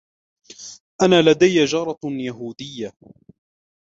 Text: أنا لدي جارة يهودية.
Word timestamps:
أنا 1.01 1.21
لدي 1.29 1.65
جارة 1.65 1.99
يهودية. 2.03 2.93